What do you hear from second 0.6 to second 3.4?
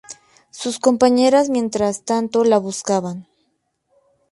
compañeras mientras tanto la buscaban.